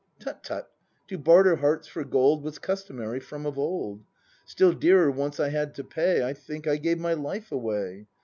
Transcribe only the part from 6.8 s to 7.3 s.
my